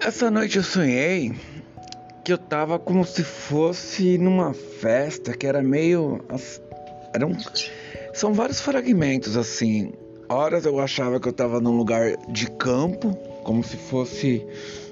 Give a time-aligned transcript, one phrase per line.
[0.00, 1.34] Essa noite eu sonhei
[2.24, 6.24] que eu tava como se fosse numa festa que era meio.
[7.12, 7.36] Eram,
[8.14, 9.92] são vários fragmentos assim.
[10.26, 14.42] Horas eu achava que eu tava num lugar de campo, como se fosse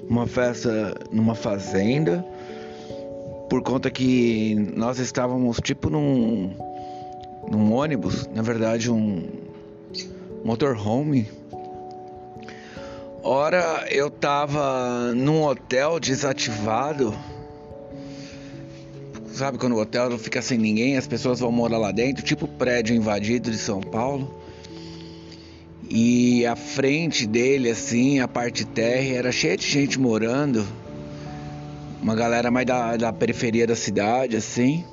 [0.07, 2.23] uma festa numa fazenda,
[3.49, 6.55] por conta que nós estávamos tipo num,
[7.49, 9.27] num ônibus, na verdade um
[10.43, 11.27] motorhome
[13.21, 17.13] Ora, eu tava num hotel desativado.
[19.33, 22.95] Sabe quando o hotel fica sem ninguém, as pessoas vão morar lá dentro, tipo prédio
[22.95, 24.33] invadido de São Paulo.
[25.89, 30.65] E a frente dele, assim, a parte terra, era cheia de gente morando.
[32.01, 34.85] Uma galera mais da, da periferia da cidade, assim.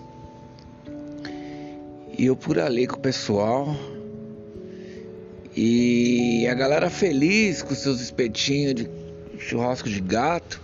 [2.19, 3.77] E eu por ali com o pessoal.
[5.57, 8.91] E a galera feliz com seus espetinhos de
[9.39, 10.61] churrasco de gato,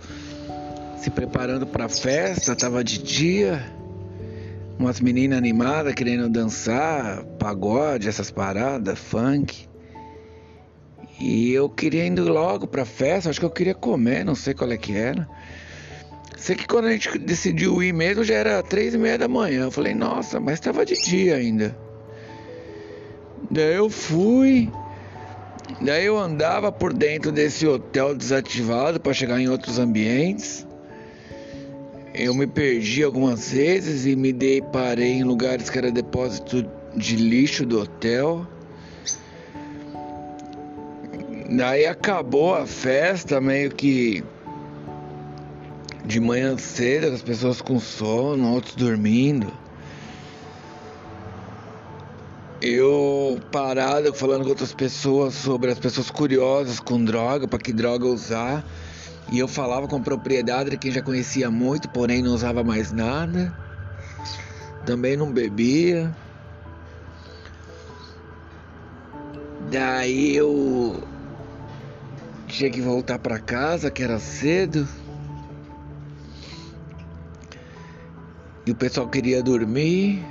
[0.97, 3.73] se preparando para a festa, tava de dia.
[4.77, 9.67] Umas meninas animadas querendo dançar, pagode, essas paradas, funk.
[11.19, 14.71] E eu queria indo logo pra festa, acho que eu queria comer, não sei qual
[14.71, 15.27] é que era.
[16.37, 19.63] Sei que quando a gente decidiu ir mesmo já era três e meia da manhã.
[19.63, 21.75] Eu falei, nossa, mas tava de dia ainda.
[23.49, 24.69] Daí eu fui,
[25.81, 30.67] Daí eu andava por dentro desse hotel desativado para chegar em outros ambientes.
[32.13, 36.65] Eu me perdi algumas vezes e me deparei em lugares que era depósito
[36.95, 38.45] de lixo do hotel.
[41.49, 44.23] Daí acabou a festa meio que
[46.05, 49.51] de manhã cedo, as pessoas com sono, outros dormindo.
[52.63, 58.05] Eu parado falando com outras pessoas sobre as pessoas curiosas com droga, para que droga
[58.05, 58.65] usar.
[59.29, 63.53] E eu falava com propriedade de quem já conhecia muito, porém não usava mais nada.
[64.85, 66.15] Também não bebia.
[69.69, 71.03] Daí eu
[72.47, 74.87] tinha que voltar para casa, que era cedo.
[78.65, 80.23] E o pessoal queria dormir.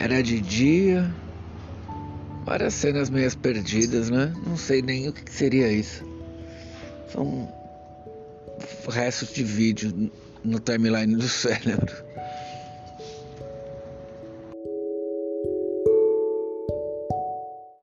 [0.00, 1.14] Era de dia.
[2.46, 4.32] Várias cenas meias perdidas, né?
[4.46, 6.02] Não sei nem o que seria isso.
[7.12, 7.46] São
[8.88, 10.10] restos de vídeo
[10.42, 11.94] no timeline do cérebro.